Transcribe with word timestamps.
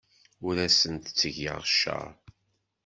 Ur 0.47 0.55
asent-ttgeɣ 0.65 1.57
cceṛ. 1.71 2.07